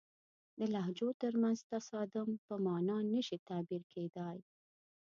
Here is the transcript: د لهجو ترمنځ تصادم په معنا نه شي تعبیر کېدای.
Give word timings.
د 0.57 0.59
لهجو 0.73 1.09
ترمنځ 1.21 1.59
تصادم 1.73 2.29
په 2.45 2.53
معنا 2.65 2.97
نه 3.13 3.21
شي 3.27 3.37
تعبیر 3.49 3.83
کېدای. 3.93 4.37